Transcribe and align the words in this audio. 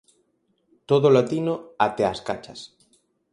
Todo 0.89 1.07
latino 1.17 1.53
até 1.87 2.03
as 2.07 2.19
cachas. 2.27 2.59